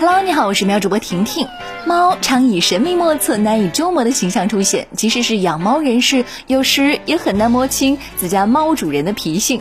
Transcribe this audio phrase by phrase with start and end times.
[0.00, 1.46] Hello，你好，我是喵主播婷婷。
[1.84, 9.60] 猫常以神秘莫测、难以捉摸的形象出现，即使是养猫人士，有时也很难摸清自家猫主人的脾性。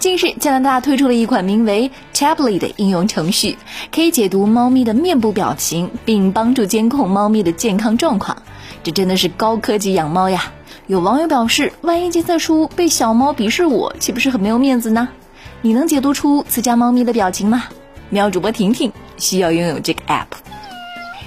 [0.00, 3.58] 近日，加拿大推出了一款名为 Tably 的应用程序，
[3.94, 8.42] 可以解读猫咪的面部表情，并帮助监控猫咪的健康状况。
[8.82, 10.52] 这真的是高科技养猫呀！
[10.88, 15.06] 有网友表示，万一检测出被小猫鄙视我，岂不是很没有面子呢？
[15.62, 17.66] 你能解读出自家猫咪的表情吗？
[18.08, 20.26] 喵主播婷婷需要拥有这个 app。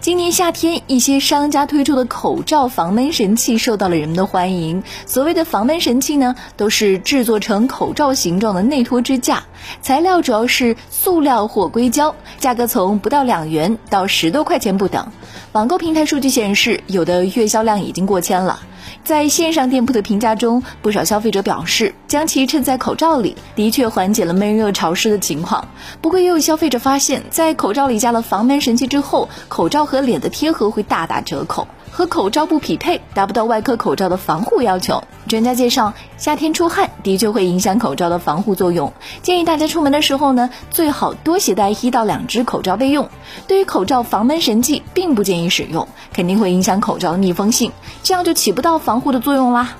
[0.00, 4.82] 今年夏天，一些商家推出的口罩防闷神器受到了人们的欢迎。
[5.06, 9.44] 所谓的防闷神器呢，都是制作成口罩形状的内托支架，
[9.80, 15.06] 材料主要是塑料或硅胶，价格从不到两元到十多块钱不等。
[15.52, 18.58] 网购平台数据显示，有的月销量已经过千了。
[19.04, 25.66] 在线上店铺的评价中，不少消费者表示，将其衬在口罩里，的确缓解了闷热潮湿的情况。
[26.00, 31.66] 不过，也有消费者发现，在口罩里加了防闷神器之后，口罩和脸的贴合会大打折扣。
[31.94, 35.04] 和口罩不匹配，达不到外科口罩的防护要求。
[35.28, 38.90] 专家介绍，夏天出汗的确会影响口罩的防护作用，
[39.22, 43.06] 建议大家出门的时候呢，最好多携带一到两只口罩备用。
[43.46, 47.70] 对于口罩防闷神器，并不建议使用，肯定会影响口罩的密封性，
[48.02, 49.76] 这样就起不到防护的作用啦。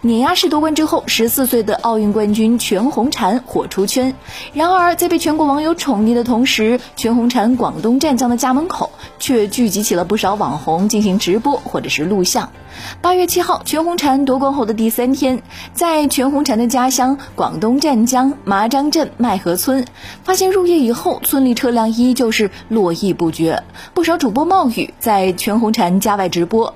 [0.00, 4.14] 碾压式夺冠之后，十四岁的奥运冠军全红婵火出圈。
[4.52, 12.50] 然而，在被全国网友宠溺的同时，全红婵广东湛江的家门口却聚集起了不少网红进行直播或者是录像。
[13.00, 15.42] 八月七号，全红婵夺冠后的第三天，
[15.72, 19.86] 在全红婵的家乡广东湛江麻章镇麦河村，
[20.22, 23.62] 发现入夜以后，村里车辆依旧是络绎不绝，
[23.94, 26.74] 不少主播冒雨在全红婵家外直播。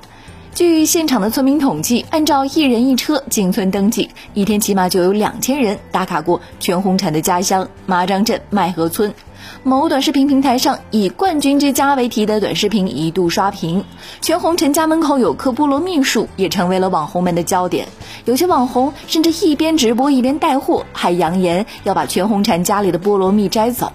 [0.54, 9.14] 据现场的村民统计，按照一人一车进村登记，一天起码就有两千人打卡过全红婵的家乡麻章镇麦河村。
[9.62, 13.84] 某短视频平台上以“冠军之家”为题的短视频一度刷屏，
[14.20, 17.86] 全红婵家门口有棵菠萝蜜树，也成为了网红们的焦点。
[18.24, 23.92] 有些网红甚至一边直播一边带货，还扬言要把全红婵家里的菠萝蜜摘走。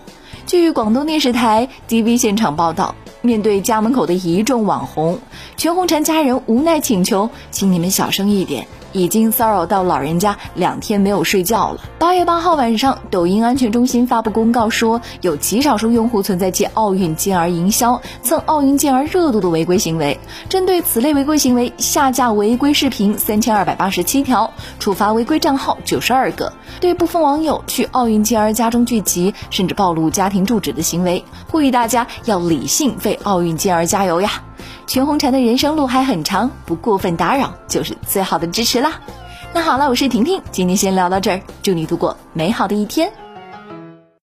[0.47, 2.95] 据广东电视台 DV 现场报道。
[3.25, 5.17] 面对家门口的一众网红，
[5.55, 11.81] 全红婵家人无奈请求：“请你们小声一点。”已经骚扰到老人家两天没有睡觉了。
[11.99, 20.17] 八月八号晚上，抖音安全中心发布公告说，有极少数用户存在借奥运健儿营销、蹭奥运健儿热度的违规行为。
[20.47, 26.53] 针对此类违规行为，下架违规视频三千二百八十七条，处罚违规账号九十二个。
[26.79, 34.29] 对部分网友去奥运健儿家中聚集，甚至暴露家庭住址的行为，呼吁大家要理性为奥运健儿加油呀！
[34.85, 38.99] 全红婵的人生路还很长，不过分打扰就是最好的支持啦。
[39.53, 43.11] 那好了，我是婷婷，今天先聊到这儿，祝你度过美好的一天。